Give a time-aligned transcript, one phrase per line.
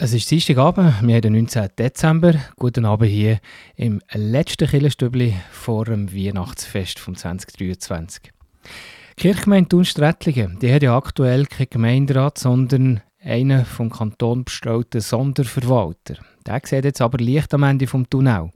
[0.00, 1.70] Es ist Dienstagabend, wir haben den 19.
[1.76, 2.34] Dezember.
[2.54, 3.40] Guten Abend hier
[3.74, 8.30] im letzten Killerstübli vor dem Weihnachtsfest vom 2023.
[8.30, 16.14] Die Kirchgemeinde Thun-Strättlingen, die hat ja aktuell keinen Gemeinderat, sondern einen vom Kanton bestellten Sonderverwalter.
[16.46, 18.52] Der sieht jetzt aber Licht am Ende vom Tunnel.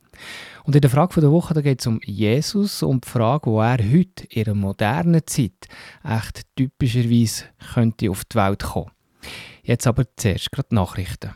[0.63, 3.79] Und in der Frage der Woche geht es um Jesus und die Frage, wo er
[3.79, 5.67] heute in einer modernen Zeit
[6.09, 8.93] echt typischerweise könnte auf die Welt kommen.
[9.65, 11.31] Jetzt aber zuerst gerade Nachrichten.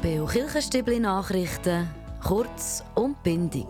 [0.00, 1.88] Beo Kirchenstübli Nachrichten,
[2.22, 3.66] kurz und bindig.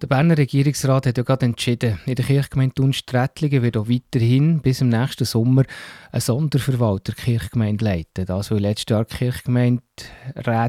[0.00, 4.80] Der Berner Regierungsrat hat ja gerade entschieden, in der Kirchgemeinde Thun-Strättlingen wird auch weiterhin bis
[4.80, 5.62] im nächsten Sommer
[6.10, 8.26] ein Sonderverwalter Kirchgemeinde leiten.
[8.26, 9.82] Das, weil letztes Jahr die Kirchgemeinde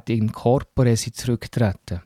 [0.09, 2.01] in Corpore zurücktreten.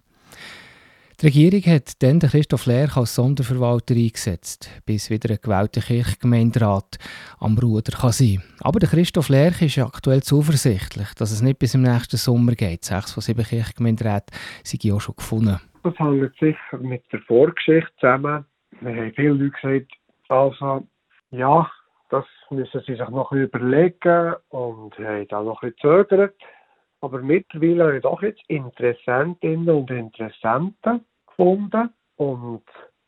[1.21, 6.97] Die Regierung hat dann Christoph Lerch als Sonderverwalter eingesetzt, bis wieder ein gewählter Kirchgemeinderat
[7.39, 11.73] am Ruder kann sein Aber der Christoph Lerch ist aktuell zuversichtlich, dass es nicht bis
[11.73, 12.85] im nächsten Sommer geht.
[12.85, 15.59] Sechs von sieben Kirchgemeinderäten sind auch schon gefunden.
[15.83, 18.45] Das hängt sicher mit der Vorgeschichte zusammen.
[18.81, 19.93] Wir haben viele Leute gesagt,
[20.27, 20.87] also,
[21.31, 21.69] ja,
[22.09, 26.35] das müssen sie sich noch überlegen und haben dann noch ein bisschen zögert.
[27.01, 32.63] Aber mittlerweile habe ich doch jetzt Interessentinnen und Interessenten gefunden und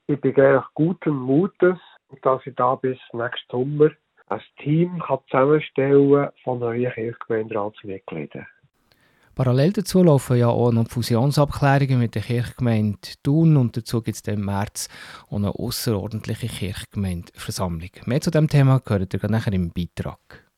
[0.07, 1.77] ich bin eigentlich guten Mutes,
[2.21, 3.91] dass ich da bis nächsten Sommer
[4.27, 8.47] ein Team kann zusammenstellen von neuen Kirchgemeinderatsmitgliedern.
[9.35, 14.33] Parallel dazu laufen ja auch noch Fusionsabklärungen mit der Kirchgemeinde Thun und dazu gibt es
[14.33, 14.89] im März
[15.29, 17.89] auch eine außerordentliche Kirchgemeindeversammlung.
[18.05, 20.50] Mehr zu diesem Thema gehört ihr nachher im Beitrag.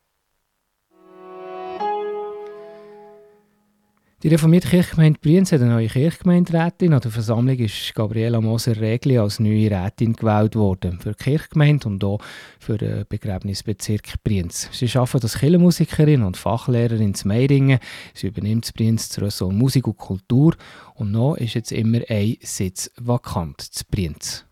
[4.23, 6.93] Die reformierte Kirchgemeinde Brienz hat eine neue Kirchgemeinderätin.
[6.93, 10.97] An der Versammlung ist Gabriela Moser-Regli als neue Rätin gewählt worden.
[11.01, 12.21] Für die Kirchgemeinde und auch
[12.57, 14.69] für den Begräbnisbezirk Brienz.
[14.71, 17.79] Sie arbeitet als Kirchenmusikerin und Fachlehrerin in Meiringen.
[18.13, 20.55] Sie übernimmt Brienz das Ressort Musik und Kultur.
[20.95, 24.45] Und noch ist jetzt immer ein Sitz vakant zu Brienz.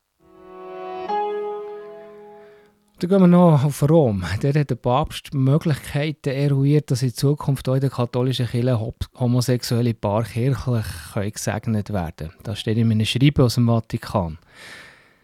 [3.01, 4.23] Dann gehen wir noch auf Rom.
[4.43, 9.95] Dort hat der Papst Möglichkeiten eruiert, dass in Zukunft auch in der katholischen Kirche homosexuelle
[9.95, 12.33] Paar kirchlich gesegnet werden können.
[12.43, 14.37] Das steht in einem Schreiben aus dem Vatikan.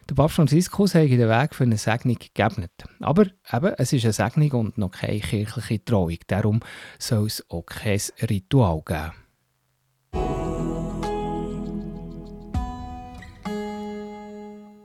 [0.08, 2.66] Der Papst Franziskus hat den Weg für eine Segnung gegeben.
[2.98, 6.18] Aber eben, es ist eine Segnung und noch keine kirchliche Trauung.
[6.26, 6.58] Darum
[6.98, 9.12] soll es auch kein Ritual geben.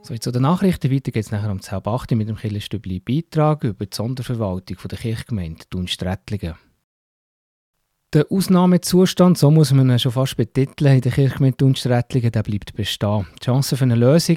[0.06, 0.92] So, zu den Nachrichten.
[0.92, 5.64] Weiter geht es nachher um 10.08 mit dem Killerstübli Beitrag über die Sonderverwaltung der Kirchgemeinde
[5.70, 6.56] Thun-Strättlingen.
[8.12, 12.74] Der Ausnahmezustand, so muss man ihn schon fast betiteln, in der Kirchgemeinde Thun-Strättlingen, der bleibt
[12.74, 13.26] bestehen.
[13.40, 14.36] Die Chancen für eine Lösung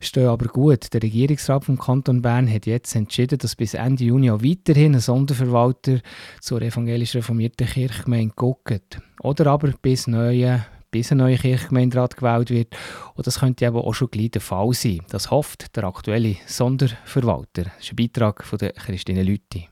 [0.00, 0.94] stehen aber gut.
[0.94, 5.00] Der Regierungsrat vom Kanton Bern hat jetzt entschieden, dass bis Ende Juni auch weiterhin ein
[5.00, 6.00] Sonderverwalter
[6.40, 9.02] zur evangelisch reformierten Kirchgemeinde guckt.
[9.20, 10.64] Oder aber bis neue
[10.94, 12.76] bis ein neuer Kirchgemeinderat gewählt wird.
[13.16, 15.00] Und das könnte aber auch schon gleich der Fall sein.
[15.10, 17.64] Das hofft der aktuelle Sonderverwalter.
[17.64, 19.68] Das ist ein Beitrag von der Christine Lüthi.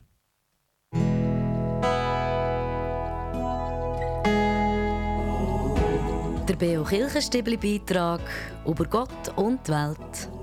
[6.49, 8.23] Der Beo Kirchenstibli Beitrag
[8.67, 10.42] über Gott und die Welt.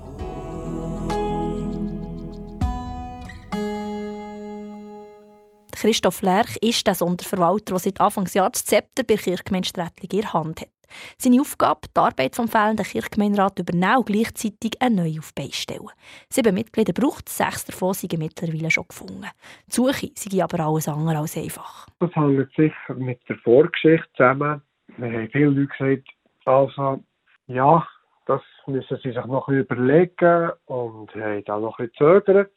[5.80, 10.32] Christoph Lerch ist der Sonderverwalter, der seit Anfangsjahr das Zepter bei Kirchgemeinde Strättlingen in der
[10.34, 10.68] Hand hat.
[11.16, 15.88] Seine Aufgabe, die Arbeit vom fehlenden Kirchgemeinderat übernehmen und gleichzeitig eine neue auf stellen.
[16.28, 19.24] Sieben Mitglieder braucht sechs davon sind mittlerweile schon gefunden.
[19.68, 21.86] Die Suche sei aber alles andere als einfach.
[21.98, 24.60] Das hängt sicher mit der Vorgeschichte zusammen.
[24.98, 26.08] Wir haben viele Leute gesagt,
[26.44, 27.02] also,
[27.46, 27.88] ja,
[28.26, 32.52] das müssen sie sich noch überlegen und haben dann noch ein bisschen zögert.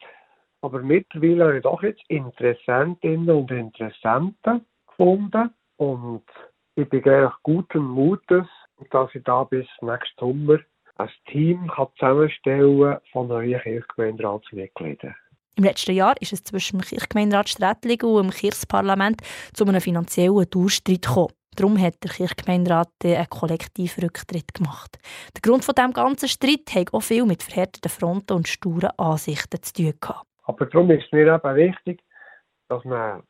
[0.64, 5.50] Aber mittlerweile habe ich doch jetzt Interessentinnen und Interessenten gefunden.
[5.76, 6.24] Und
[6.74, 8.46] ich bin eigentlich guten Mutes,
[8.90, 10.58] dass ich da bis nächsten Sommer
[10.96, 15.14] ein Team kann zusammenstellen von neuen Kirchgemeinderatsmitgliedern.
[15.56, 19.20] Im letzten Jahr ist es zwischen dem Kirchgemeinderat Strättlingen und dem Kirchsparlament
[19.52, 21.34] zu einem finanziellen Durchstreit gekommen.
[21.56, 24.98] Darum hat der Kirchgemeinderat einen Kollektivrücktritt gemacht.
[25.36, 29.62] Der Grund von dem ganzen Streit hat auch viel mit verhärteten Fronten und sturen Ansichten
[29.62, 30.26] zu tun gehabt.
[30.44, 32.02] Aber darum ist es mir eben wichtig,
[32.68, 33.22] dass man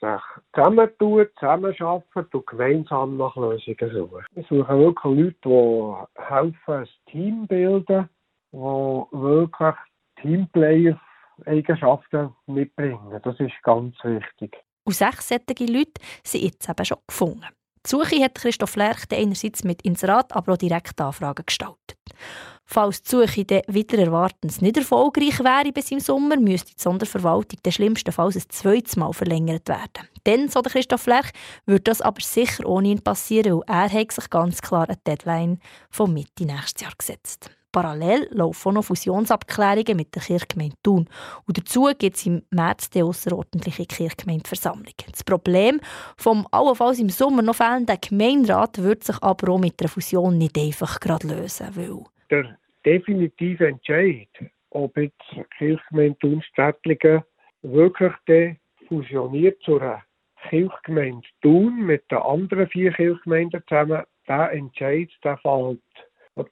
[0.00, 0.20] sich
[0.54, 4.26] zusammentut, zusammenarbeitet und gemeinsam nach Lösungen sucht.
[4.32, 8.08] Wir suchen wirklich Leute, die helfen, ein Team bilden,
[8.52, 9.76] die wirklich
[10.20, 13.20] Teamplayer-Eigenschaften mitbringen.
[13.22, 14.56] Das ist ganz wichtig.
[14.84, 17.46] Und sechs Leute sind jetzt eben schon gefunden.
[17.86, 21.99] Die Suche hat Christoph Lerch einerseits mit Inserat, aber auch direkt Anfragen gestaltet.
[22.72, 27.58] Falls die Suche dann wieder erwartens nicht erfolgreich wäre bis im Sommer, müsste die Sonderverwaltung
[27.62, 30.08] dann schlimmstenfalls ein zweites Mal verlängert werden.
[30.22, 31.30] Dann, so der Christoph Lerch,
[31.66, 35.58] würde das aber sicher ohne ihn passieren, weil er sich ganz klar eine Deadline
[35.90, 37.50] von Mitte nächstes Jahr gesetzt.
[37.72, 41.08] Parallel laufen noch Fusionsabklärungen mit der Kirchgemeinde Thun.
[41.46, 44.94] Und dazu gibt es im März die außerordentliche Kirchgemeindeversammlung.
[45.10, 45.80] Das Problem
[46.16, 50.58] vom allenfalls im Sommer noch fehlenden Gemeinderat wird sich aber auch mit der Fusion nicht
[50.58, 51.68] einfach gerade lösen.
[51.74, 54.28] Weil der definitive Entscheid,
[54.70, 55.20] ob jetzt
[55.58, 57.22] Kirchgemeinde Thun-Strättlingen
[57.62, 58.12] wirklich
[58.88, 60.02] fusioniert zu einer
[60.48, 65.80] Kirchgemeinde Thun mit den anderen vier Kirchgemeinden zusammen, der Entscheid der fällt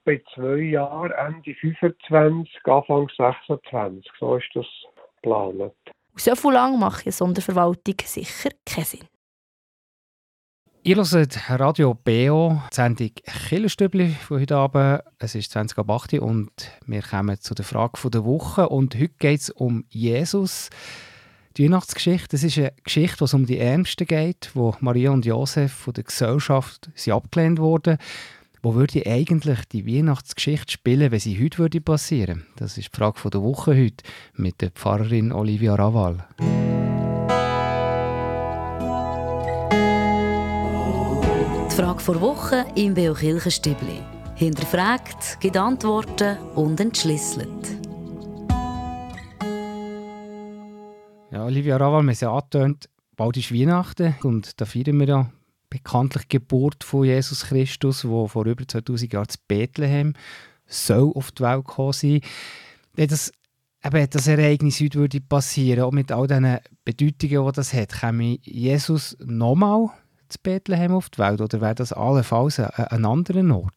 [0.05, 4.11] bei zwei Jahren, Ende 25, Anfang 26.
[4.19, 4.67] So ist das
[5.17, 5.73] geplant.
[6.17, 9.08] so viel lang macht eine Sonderverwaltung sicher keinen Sinn.
[10.85, 13.11] Ihr hört Radio BO, die Sendung
[13.49, 15.02] Killerstübli von heute Abend.
[15.19, 16.50] Es ist 20 ab 8 und
[16.87, 18.69] wir kommen zu der Frage der Woche.
[18.69, 20.70] Und heute geht es um Jesus.
[21.56, 25.73] Die Weihnachtsgeschichte, das ist eine Geschichte, es um die Ärmsten geht, wo Maria und Josef
[25.73, 27.99] von der Gesellschaft sind abgelehnt wurden.
[28.60, 32.44] Wo würde eigentlich die Weihnachtsgeschichte spielen, wenn sie heute würde passieren?
[32.56, 34.02] Das ist die Frage der Woche heute
[34.34, 36.26] mit der Pfarrerin Olivia Raval.
[41.70, 44.00] Die Frage der Woche im Beo Kirchenstübli.
[44.34, 47.49] Hinterfragt, gibt Antworten und entschlüsselt.
[51.31, 55.31] Ja, Olivia Raval, wir haben ja angetönt, bald ist Weihnachten und da feiern wir ja
[55.70, 60.15] bekanntlich Geburt von Jesus Christus, wo vor über 2000 Jahren zu Bethlehem
[60.67, 62.20] soll auf die Welt gekommen sein.
[62.97, 63.32] Das,
[63.85, 68.38] eben, das Ereignis heute würde passieren, auch mit all diesen Bedeutungen, die das hat, käme
[68.43, 69.91] Jesus nochmal
[70.29, 73.73] zu Bethlehem auf die Welt oder wäre das allenfalls ein, ein anderer Ort?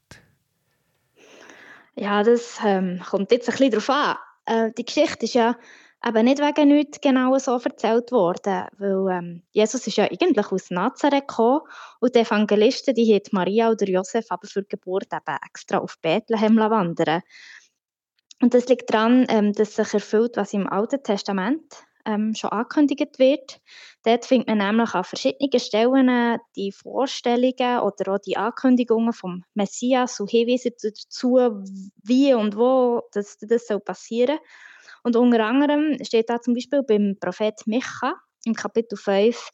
[1.95, 4.15] Ja, das ähm, kommt jetzt ein bisschen darauf an.
[4.45, 5.55] Äh, die Geschichte ist ja
[6.01, 10.71] aber nicht wegen nichts genau so erzählt worden, weil ähm, Jesus ist ja eigentlich aus
[10.71, 11.61] Nazareth gekommen
[11.99, 15.99] und die Evangelisten, die haben Maria oder Josef aber für die Geburt eben extra auf
[16.01, 17.21] Bethlehem wandern
[18.41, 23.19] Und das liegt daran, ähm, dass sich erfüllt, was im Alten Testament ähm, schon angekündigt
[23.19, 23.61] wird.
[24.03, 30.19] Dort findet man nämlich an verschiedenen Stellen die Vorstellungen oder auch die Ankündigungen vom Messias
[30.19, 31.37] und Hinweise dazu,
[32.03, 34.47] wie und wo das, das soll passieren soll.
[35.03, 38.13] Und unter anderem steht da zum Beispiel beim Prophet Micha
[38.45, 39.49] im Kapitel 5,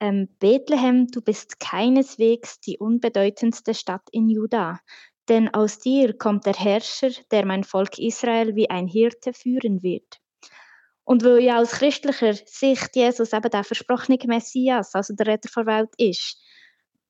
[0.00, 4.80] ähm, Bethlehem, du bist keineswegs die unbedeutendste Stadt in Juda,
[5.28, 10.18] denn aus dir kommt der Herrscher, der mein Volk Israel wie ein Hirte führen wird.
[11.04, 15.66] Und weil ja aus christlicher Sicht Jesus eben der versprochene Messias, also der Retter der
[15.66, 16.42] Welt ist,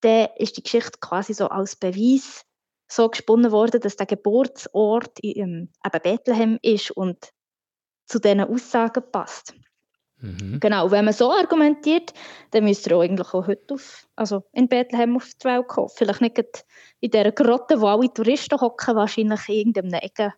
[0.00, 2.44] dann ist die Geschichte quasi so als Beweis
[2.90, 7.30] so gesponnen worden, dass der Geburtsort ähm, eben Bethlehem ist und
[8.10, 9.54] zu diesen Aussagen passt.
[10.20, 10.60] Mhm.
[10.60, 12.12] Genau, wenn man so argumentiert,
[12.50, 15.88] dann müsste er auch eigentlich auch heute auf, also in Bethlehem auf die Welt kommen.
[15.94, 16.64] Vielleicht nicht
[17.00, 20.34] in dieser Grotte, wo alle Touristen hocken, wahrscheinlich in irgendeinem Ecke,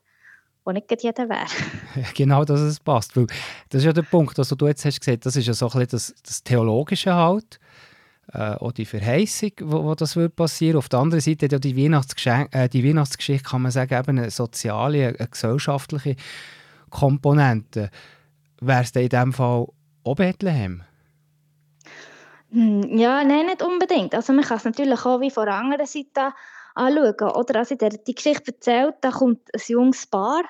[0.64, 1.46] wo nicht jeder wäre.
[2.14, 3.16] genau, dass es passt.
[3.16, 3.26] Weil
[3.70, 5.70] das ist ja der Punkt, also du jetzt hast gesagt, das ist ja so ein
[5.70, 7.58] bisschen das, das Theologische halt,
[8.32, 10.76] äh, auch die Verheißung, wo, wo das wird passieren.
[10.76, 15.16] Auf der anderen Seite ja die, äh, die Weihnachtsgeschichte, kann man sagen, eben eine soziale,
[15.18, 16.14] eine gesellschaftliche
[16.92, 17.90] Komponenten.
[18.60, 19.66] Wäre es in diesem Fall
[20.04, 20.82] auch Bethlehem?
[22.50, 24.14] Hm, ja, nein, nicht unbedingt.
[24.14, 26.32] Also man kann es natürlich auch wie von der anderen Seite
[26.74, 27.30] anschauen.
[27.34, 30.42] Oder als ich dir die Geschichte erzählt, da kommt ein junges Paar,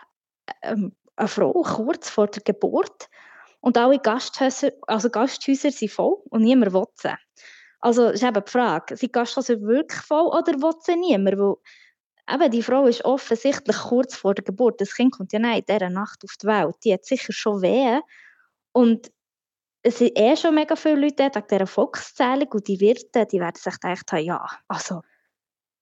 [0.62, 3.08] ähm, eine Frau, kurz vor der Geburt
[3.60, 7.14] und alle Gasthäuser, also Gasthäuser sind voll und niemand will sie.
[7.80, 11.38] Also ist eben die Frage, sind Gasthäuser wirklich voll oder will sie niemand?
[11.38, 11.54] Weil
[12.30, 14.80] eben, die Frau ist offensichtlich kurz vor der Geburt.
[14.80, 16.76] Das Kind kommt ja nicht in dieser Nacht auf die Welt.
[16.84, 18.00] Die hat sicher schon weh.
[18.72, 19.10] Und
[19.82, 23.56] es sind eh schon mega viele Leute wegen dieser Volkszählung und die Wirte, die werden
[23.56, 25.02] sich gedacht haben, ja, also,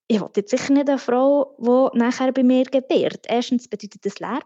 [0.09, 3.27] ich will jetzt sicher nicht eine Frau, die nachher bei mir gebiert.
[3.29, 4.41] Erstens bedeutet das leer.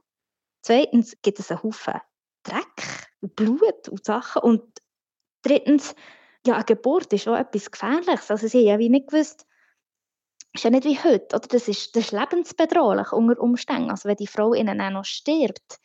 [0.63, 2.01] Zweitens gibt es einen Haufen
[2.43, 4.43] Dreck, Blut und Sachen.
[4.43, 4.63] Und
[5.43, 5.95] drittens,
[6.47, 8.31] ja, eine Geburt ist auch etwas Gefährliches.
[8.31, 9.47] Also sie haben ja wie nicht gewusst,
[10.55, 11.49] ist ja nicht wie heute, oder?
[11.49, 13.91] Das ist, das ist lebensbedrohlich unter Umständen.
[13.91, 15.81] Also wenn die Frau innen auch noch stirbt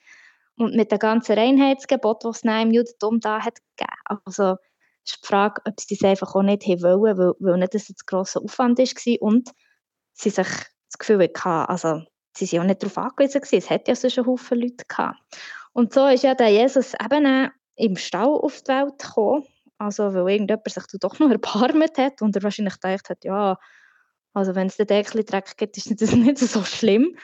[0.57, 4.21] und mit dem ganzen Reinheitsgebot, das es im Judentum da hat gegeben.
[4.25, 4.57] Also
[5.05, 7.89] ist die Frage, ob sie das einfach auch nicht haben wollen, weil, weil nicht das
[7.89, 9.49] ein grosser Aufwand war und
[10.13, 12.03] sie sich das Gefühl hatten, also
[12.35, 15.17] sie sind auch nicht darauf angewiesen gewesen, es hat ja sonst einen Haufen Leute gehabt.
[15.73, 19.45] Und so ist ja der Jesus eben im Stall auf die Welt gekommen
[19.77, 23.57] Also, weil irgendjemand sich doch noch erbarmt hat und er wahrscheinlich gedacht hat, ja,
[24.33, 27.15] also wenn es den Deckel Dreck gibt, ist das nicht so schlimm.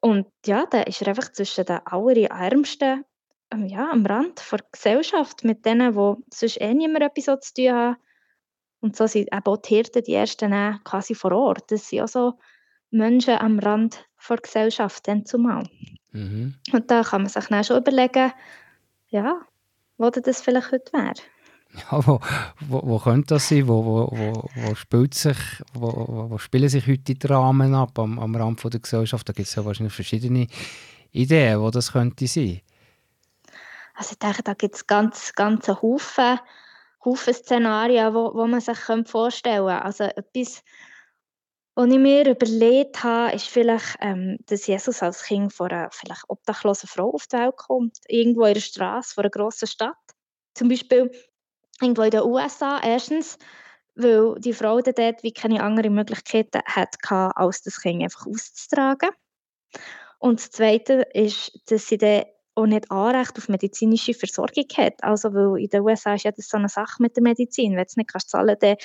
[0.00, 3.04] Und ja, da ist er einfach zwischen den allerärmsten,
[3.50, 7.72] ähm, ja, am Rand der Gesellschaft, mit denen, die sonst eh niemand etwas zu tun
[7.72, 7.96] haben.
[8.80, 10.52] Und so sind eben auch die Hirten die Ersten
[10.84, 11.70] quasi vor Ort.
[11.70, 12.34] Das sind auch so
[12.90, 15.66] Menschen am Rand der Gesellschaft dann zumal.
[16.12, 16.54] Mhm.
[16.72, 18.32] Und da kann man sich dann schon überlegen,
[19.08, 19.40] ja,
[19.96, 21.14] wo das vielleicht heute wäre.
[21.90, 22.20] Ja, wo,
[22.68, 23.66] wo, wo könnte das sein?
[23.66, 25.36] Wo, wo, wo, wo, spielt sich,
[25.72, 29.28] wo, wo spielen sich heute die Dramen ab am, am Rand der Gesellschaft?
[29.28, 30.46] Da gibt es ja wahrscheinlich verschiedene
[31.10, 32.60] Ideen, wo das könnte sein.
[33.94, 36.38] Also ich denke, da gibt es ganz, ganz Haufen,
[37.04, 39.82] Haufen Szenarien, wo, wo man sich vorstellen könnte.
[39.82, 40.62] Also etwas,
[41.74, 46.24] was ich mir überlegt habe, ist vielleicht, ähm, dass Jesus als Kind von einer vielleicht
[46.28, 49.96] obdachlosen Frau auf die Welt kommt, irgendwo in der Straße vor einer grossen Stadt.
[50.54, 51.10] Zum Beispiel
[51.80, 52.80] irgendwo in den USA.
[52.82, 53.38] Erstens,
[53.94, 59.10] weil die Frau dort wie keine andere Möglichkeiten hatte, als das Kind einfach auszutragen.
[60.18, 65.02] Und das Zweite ist, dass sie dann auch nicht Anrecht auf medizinische Versorgung hat.
[65.02, 67.72] Also, weil in den USA ist ja das so eine Sache mit der Medizin.
[67.72, 68.76] Wenn du es nicht kannst zahlen dann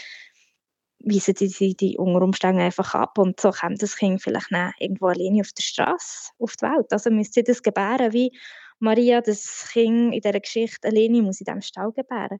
[1.01, 5.41] weisen die, die, die unter einfach ab und so kommt das Kind vielleicht irgendwo alleine
[5.41, 6.91] auf der Straße auf die Welt.
[6.91, 8.37] Also müsste sie das gebären, wie
[8.79, 12.39] Maria das Kind in dieser Geschichte alleine muss in diesem Stall gebären.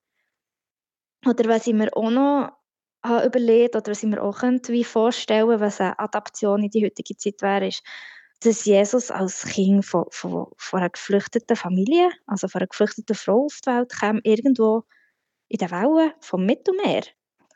[1.26, 2.52] Oder was ich mir auch noch
[3.04, 6.86] habe überlegt oder was ich mir auch könnte, wie vorstellen was eine Adaption in die
[6.86, 7.84] heutige Zeit wäre, ist,
[8.42, 13.46] dass Jesus als Kind von, von, von einer geflüchteten Familie, also von einer geflüchteten Frau
[13.46, 14.84] auf die Welt kam, irgendwo
[15.50, 17.04] in den Wellen vom Mittelmeer.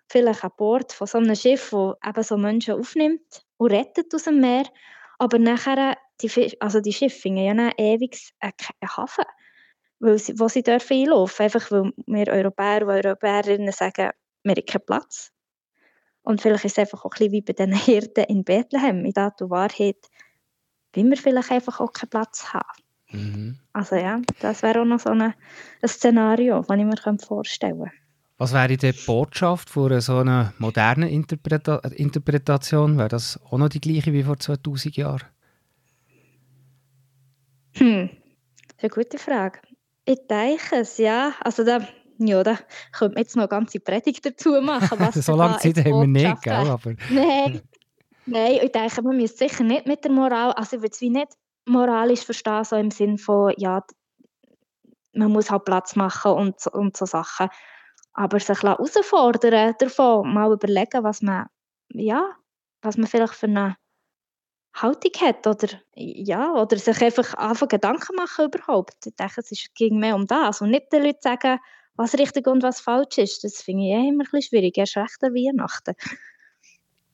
[0.10, 4.24] Vielleicht an Bord von so einem Schiff, das eben so Menschen aufnimmt und rettet aus
[4.24, 4.66] dem Meer.
[5.20, 8.54] Aber nachher, die, also die Schiffe finden ja dann ewig einen
[8.98, 9.26] Hafen
[10.00, 14.12] weil sie, wo sie dürfen einlaufen Einfach weil wir Europäer und Europäerinnen sagen,
[14.44, 15.32] wir haben keinen Platz.
[16.22, 19.14] Und vielleicht ist es einfach auch ein bisschen wie bei den Hirten in Bethlehem, in
[19.16, 20.10] und Wahrheit,
[20.94, 22.84] wie wir vielleicht einfach auch keinen Platz haben.
[23.12, 23.60] Mhm.
[23.74, 25.36] Also ja, das wäre auch noch so eine,
[25.82, 28.04] ein Szenario, das ich mir vorstellen könnte.
[28.38, 32.98] Was wäre die Botschaft von so einer modernen Interpreta Interpretation?
[32.98, 35.28] Wäre das auch noch die gleiche wie vor 2000 Jahren?
[37.76, 39.60] Hm, das ist eine gute Frage.
[40.06, 41.34] Ich denke es, ja.
[41.42, 42.58] Also da, ja, da
[42.92, 45.00] könnte man jetzt noch eine ganze Predigt dazu machen.
[45.00, 46.54] Was so lange Zeit haben wir nicht, gell?
[46.54, 46.94] Aber...
[47.10, 47.62] Nein,
[48.26, 51.10] nein, ich denke, man müsste sicher nicht mit der Moral, also ich würde es wie
[51.10, 51.34] nicht
[51.66, 53.84] moralisch verstehen, so im Sinn von, ja,
[55.14, 57.50] man muss halt Platz machen und, und so Sachen.
[58.14, 61.48] Aber sich herausfordern davon, mal überlegen, was man,
[61.90, 62.32] ja,
[62.82, 63.76] was man vielleicht für eine
[64.74, 69.06] Haltung hat oder, ja, oder sich einfach anfangen Gedanken machen überhaupt.
[69.06, 71.60] Ich denke, es ging mehr um das und nicht den Leuten sagen,
[71.96, 73.44] was richtig und was falsch ist.
[73.44, 75.94] Das finde ich eh immer ein bisschen schwierig, erst recht an Weihnachten.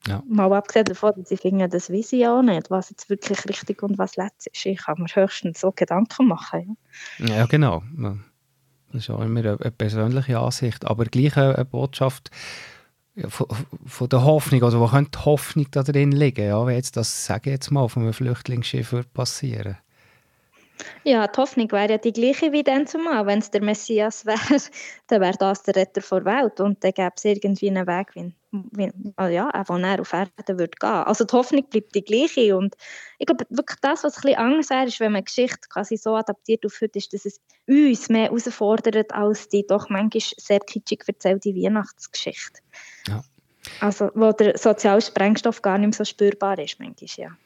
[0.07, 0.23] Ja.
[0.25, 3.83] Mal abgesehen davon, dass ich finde, das weiß ich auch nicht, was jetzt wirklich richtig
[3.83, 4.65] und was letztes ist.
[4.65, 6.77] Ich kann mir höchstens so Gedanken machen.
[7.17, 7.83] Ja, ja genau.
[8.91, 12.31] Das ist auch immer eine persönliche Ansicht, aber gleich eine Botschaft,
[13.27, 13.47] von,
[13.85, 17.25] von, der Hoffnung, also wo könnte die Hoffnung da drin liegen, ja, wenn jetzt das,
[17.25, 19.77] sage ich jetzt mal, von einem Flüchtlingsschiff passieren?
[21.03, 23.25] Ja, die Hoffnung wäre ja die gleiche wie dann zumal.
[23.25, 24.61] Wenn es der Messias wäre,
[25.07, 28.33] dann wäre das der Retter der Welt und dann gäbe es irgendwie einen Weg, wie,
[28.51, 30.89] ja, wo er auf Erden würde gehen.
[30.89, 32.75] Also die Hoffnung bleibt die gleiche und
[33.17, 36.15] ich glaube wirklich das, was ein bisschen anders wäre, ist, wenn man Geschichte quasi so
[36.15, 41.03] adaptiert auf heute, ist, dass es uns mehr herausfordert als die doch manchmal sehr kitschig
[41.07, 42.61] erzählte Weihnachtsgeschichte.
[43.07, 43.23] Ja.
[43.81, 47.37] Also wo der Sozialsprengstoff gar nicht mehr so spürbar ist, manchmal, ja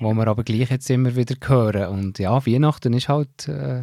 [0.00, 1.88] wo wir aber gleich jetzt immer wieder hören.
[1.88, 3.82] Und ja, Weihnachten ist halt äh,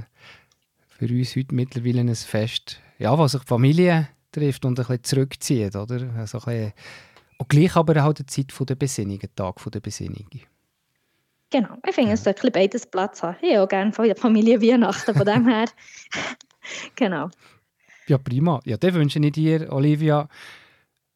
[0.88, 5.04] für uns heute mittlerweile ein Fest, ja, was sich die Familie trifft und ein bisschen
[5.04, 6.14] zurückzieht, oder?
[6.18, 6.74] Also ein bisschen,
[7.38, 10.28] und gleich aber auch die Zeit der Besinnung, der Tag der Besinnung.
[11.52, 13.38] Genau, ich finde, es sollte beides Platz haben.
[13.42, 15.66] Ich auch gerne von der Familie Weihnachten, von dem her.
[16.96, 17.30] genau.
[18.08, 18.60] Ja, prima.
[18.66, 20.28] Ja, dann wünsche ich dir, Olivia,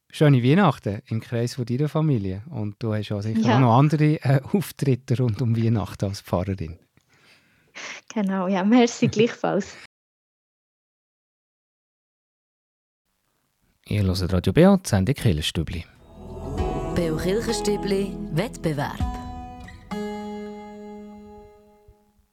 [0.09, 2.43] schöne Weihnachten im Kreis von deiner Familie.
[2.49, 3.55] Und du hast ja sicher ja.
[3.55, 6.77] auch noch andere äh, Auftritte rund um Weihnachten als Pfarrerin.
[8.13, 9.75] Genau, ja, merci gleichfalls.
[13.91, 15.83] Ihr hört Radio Beo, die Sendung Kirchenstübli.
[16.95, 18.99] Beo Kirchenstübli, Wettbewerb.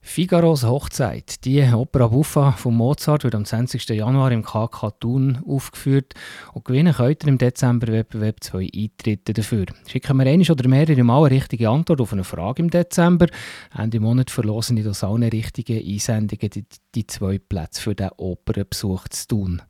[0.02, 1.46] Figaros Hochzeit.
[1.46, 3.88] Die Opera Buffa von Mozart wird am 20.
[3.88, 6.12] Januar im KK Thun aufgeführt
[6.52, 9.64] und gewinnen könnt ihr im Dezember Wettbewerb zwei Eintritte dafür.
[9.86, 13.28] Schicken wir eine oder mehrere Mal eine richtige Antwort auf eine Frage im Dezember.
[13.75, 19.08] Ende Monat verlosen die aus allen richtigen Einsendungen die, die zwei Plätze für den Opernbesuch
[19.08, 19.62] zu tun.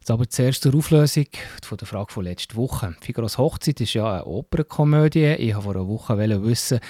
[0.00, 1.26] Jetzt aber zuerst zur Auflösung
[1.62, 2.96] von der Frage von letzter Woche.
[3.02, 5.34] Figaros Hochzeit ist ja eine Opernkomödie.
[5.34, 6.80] Ich wollte vor einer Woche wissen,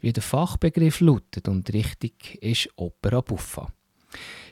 [0.00, 3.72] wie der Fachbegriff lautet und richtig ist Opera Buffa.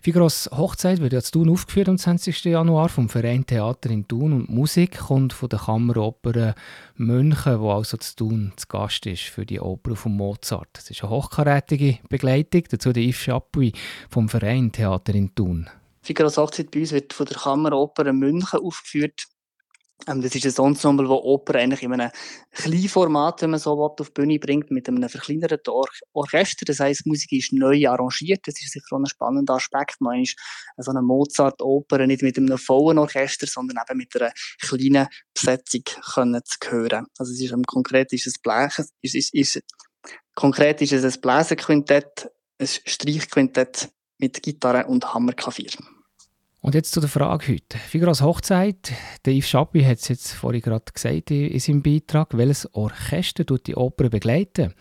[0.03, 2.43] Figaros Hochzeit wird ja zu Thun aufgeführt am 20.
[2.45, 6.57] Januar vom Verein Theater in Thun und Musik kommt von der Kammeroper
[6.97, 10.77] München, wo also zu Thun zu Gast ist für die Oper von Mozart.
[10.77, 13.73] Es ist eine hochkarätige Begleitung, dazu der Yves Chapuis
[14.11, 15.71] vom Verein Theater in Thun.
[16.03, 19.27] Figaros Hochzeit bei uns wird von der Kammeroper München aufgeführt.
[20.07, 22.11] Ähm, das ist ein Ensemble, das Oper eigentlich in einem
[22.53, 26.65] kleinen Format, wenn man so will, auf die Bühne bringt, mit einem verkleinerten Or Orchester.
[26.65, 28.47] Das heisst, die Musik ist neu arrangiert.
[28.47, 30.01] Das ist sicher ein spannender Aspekt.
[30.01, 30.37] Man ist
[30.77, 35.83] so eine Mozart-Oper nicht mit einem vollen Orchester, sondern eben mit einer kleinen Besetzung
[36.15, 37.07] können zu hören.
[37.19, 39.63] Also es ist konkret ist Blech, ist, ist, ist,
[40.35, 45.71] konkret ist es ein Bläserquintett, ein Streichquintett mit Gitarre und Hammerklavier.
[46.61, 47.79] Und jetzt zu der Frage heute.
[47.79, 48.93] Figaros Hochzeit.
[49.25, 52.37] Der Yves Schappi hat es jetzt vorhin gerade gesagt in seinem Beitrag.
[52.37, 54.75] Welches Orchester tut die Oper begleiten?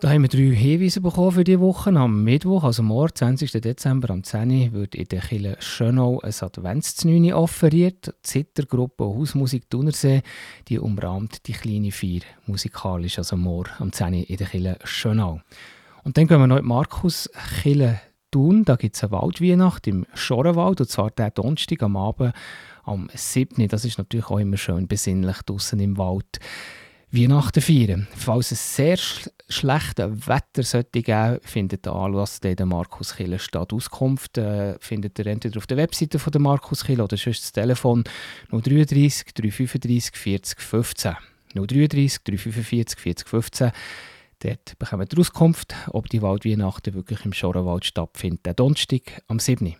[0.00, 1.88] Da haben wir drei Hinweise bekommen für diese Woche.
[1.88, 3.50] Am Mittwoch, also morgen, 20.
[3.52, 4.74] Dezember, am 10.
[4.74, 8.08] wird in der Kille Schönau ein Adventsznüni offeriert.
[8.08, 10.20] Die Zittergruppe Hausmusik Thunersee,
[10.68, 14.12] die umrahmt die kleine Vier musikalisch, also morgen am 10.
[14.12, 15.40] in der Kille Schönau.
[16.04, 17.30] Und dann gehen wir noch in Markus
[17.62, 17.98] Kille
[18.30, 18.66] Thun.
[18.66, 22.34] Da gibt es eine Waldweihnacht im Schorenwald, und zwar der Donnerstag am Abend
[22.84, 23.66] am 7.
[23.68, 26.38] Das ist natürlich auch immer schön besinnlich draußen im Wald.
[27.12, 28.08] Weihnachten feiern.
[28.16, 33.72] Falls es sehr sch schlechtes Wetter sollte geben, findet der Anlass in der Markuskirche statt.
[33.72, 38.02] Auskunft äh, findet ihr entweder auf der Webseite von der Markuskirche oder sonst das Telefon
[38.50, 41.16] 033 335 40 15.
[41.54, 43.70] 033 345 40 15.
[44.40, 48.44] Dort bekommt ihr Auskunft, ob die Waldweihnachten wirklich im Schorenwald stattfindet.
[48.44, 49.76] Der Donnerstag am 7.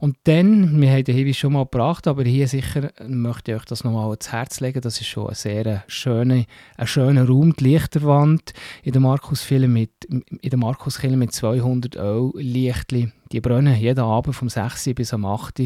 [0.00, 3.64] Und dann, wir haben den Hinweis schon mal gebracht, aber hier sicher möchte ich euch
[3.64, 4.80] das nochmal ans Herz legen.
[4.80, 6.44] Das ist schon ein sehr schöner,
[6.76, 13.12] ein schöner Raum, die Lichterwand in der Markuskirche mit, in der Markus mit 200 Öl-Lichtchen.
[13.32, 15.62] Die brennen jeden Abend vom 6 bis am 8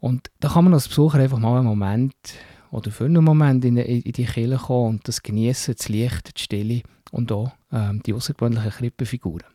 [0.00, 2.14] Und da kann man als Besucher einfach mal einen Moment
[2.70, 6.42] oder für einen Moment in, in die Kirche kommen und das genießen, das Licht, die
[6.42, 9.46] Stille und auch ähm, die außergewöhnlichen Krippenfiguren.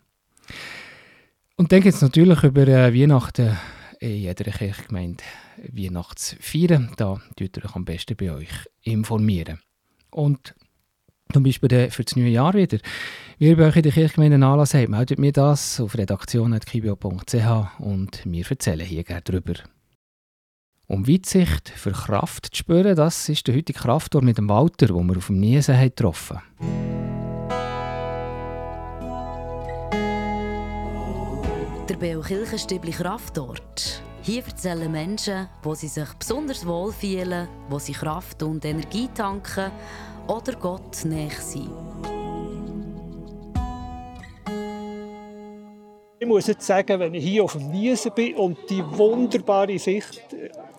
[1.57, 3.57] Und dann gibt es natürlich über äh, Weihnachten
[3.99, 5.23] in jeder Kirchgemeinde
[5.71, 6.91] Weihnachtsfeiern.
[6.97, 8.49] Da tut ihr euch am besten bei euch
[8.81, 9.59] informieren.
[10.09, 10.55] Und
[11.31, 12.79] zum Beispiel für das neue Jahr wieder.
[13.37, 17.79] Wie ihr bei euch in der Kirchgemeinde einen Anlass habt, meldet mir das auf redaktion.kibio.ch
[17.79, 19.53] und wir erzählen hier gerne darüber.
[20.87, 25.01] Um Weitsicht für Kraft zu spüren, das ist der heutige Kraftort mit dem Walter, wo
[25.03, 27.10] wir auf dem Niesen getroffen haben.
[31.89, 34.01] Der Beo Kirchenstübli Kraftort.
[34.21, 39.71] Hier erzählen Menschen, wo sie sich besonders wohl fühlen, wo sie Kraft und Energie tanken
[40.27, 41.71] oder Gott näher sind.
[46.19, 50.21] Ich muss jetzt sagen, wenn ich hier auf dem Wiesen bin und die wunderbare Sicht,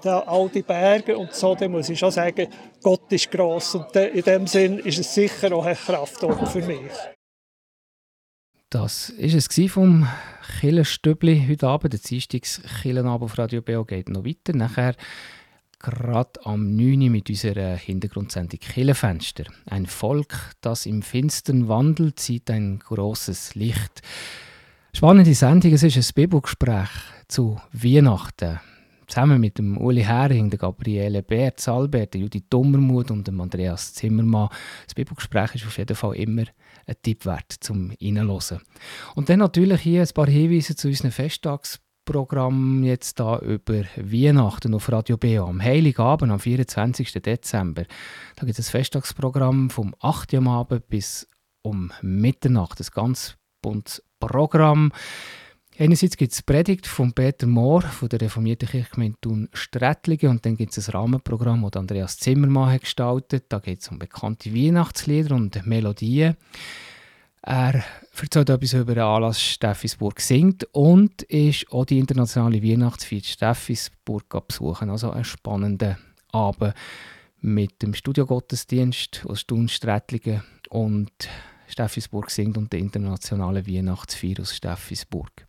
[0.03, 2.47] da, all die Berge und so, dann muss ich schon sagen,
[2.81, 6.93] Gott ist gross und in dem Sinn ist es sicher auch ein Kraftort für mich.
[8.73, 10.09] Das war es vom
[10.61, 11.93] Killenstübli heute Abend.
[11.93, 14.57] Der Dienstagskillenabend auf Radio BO geht noch weiter.
[14.57, 14.95] Nachher
[15.79, 17.13] gerade am 9.
[17.13, 19.45] mit unserer Hintergrundsendung Killenfenster.
[19.67, 24.01] Ein Volk, das im Finstern wandelt, sieht ein großes Licht.
[24.95, 26.89] Spannende Sendung, es ist ein Bibelgespräch
[27.29, 28.59] zu Weihnachten.
[29.07, 34.49] Zusammen mit dem Uli Hering, der Gabriele Berz, Albert, Judith Dummermuth und dem Andreas Zimmermann.
[34.87, 36.45] Das Bibelgespräch ist auf jeden Fall immer
[36.87, 38.61] ein Tipp wert zum Reinhören.
[39.15, 44.91] Und dann natürlich hier ein paar Hinweise zu unseren Festtagsprogrammen jetzt da über Weihnachten auf
[44.91, 45.45] Radio BA.
[45.45, 47.13] Am Heiligabend, am 24.
[47.13, 47.85] Dezember,
[48.37, 50.35] da gibt es ein Festtagsprogramm vom 8.
[50.35, 51.29] Uhr Abend bis
[51.63, 52.81] um Mitternacht.
[52.81, 54.93] Ein ganz buntes Programm.
[55.79, 60.57] Einerseits gibt es Predigt von Peter Mohr von der reformierten Kirchgemeinde Thun Strättlingen und dann
[60.57, 63.47] gibt es ein Rahmenprogramm, das Andreas Zimmermann hat gestaltet.
[63.49, 66.37] Da geht es um bekannte Weihnachtslieder und Melodien.
[67.41, 67.83] Er
[68.21, 74.91] erzählt etwas über den Anlass Steffisburg singt und ist auch die internationale Weihnachtsfeier Steffisburg besuchen.
[74.91, 75.99] Also ein spannender
[76.33, 76.75] Abend
[77.41, 81.11] mit dem Studiogottesdienst aus Thun Strättlingen und
[81.67, 85.47] Steffisburg singt und der internationalen Weihnachtsfeier aus Steffisburg.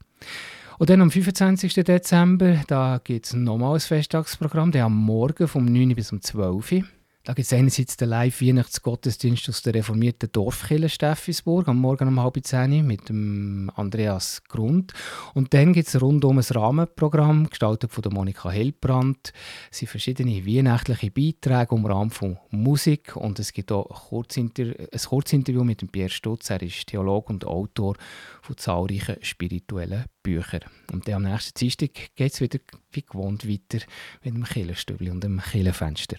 [0.80, 1.74] Und dann am 25.
[1.76, 6.84] Dezember, gibt es nochmals ein Festtagsprogramm, der am Morgen vom 9 bis um 12 Uhr.
[7.26, 12.38] Da gibt es einerseits den Live-Weihnachtsgottesdienst aus der reformierten Dorfkirche Steffisburg am Morgen um halb
[12.44, 14.92] zehn mit dem Andreas Grund.
[15.34, 19.32] Und dann gibt es rundum ein Rahmenprogramm, gestaltet von Monika Hellbrand.
[19.72, 24.64] Es sind verschiedene weihnachtliche Beiträge im Rahmen von Musik und es gibt auch ein, Kurzinter
[24.64, 26.50] ein Kurzinterview mit dem Pierre Stutz.
[26.50, 27.96] Er ist Theologe und Autor
[28.42, 30.62] von zahlreichen spirituellen Büchern.
[30.92, 32.60] Und dann am nächsten Dienstag geht es wieder
[32.92, 33.86] wie gewohnt weiter
[34.24, 36.18] mit dem Killenstübli und dem Killenfenster.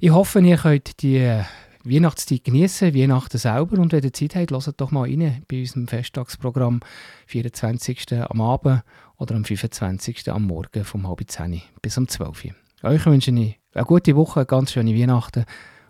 [0.00, 1.42] Ich hoffe, ihr könnt die
[1.84, 5.88] Weihnachtszeit genießen, Weihnachten selber und wenn ihr Zeit habt, hört doch mal rein bei unserem
[5.88, 6.80] Festtagsprogramm
[7.26, 8.12] 24.
[8.12, 8.82] am Abend
[9.16, 10.30] oder am 25.
[10.30, 12.54] am Morgen vom halb 10 bis um 12 Uhr.
[12.88, 15.44] Euch wünsche ich eine gute Woche, eine ganz schöne Weihnachten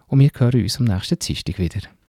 [0.06, 1.80] und wir hören uns am nächsten Dienstag wieder.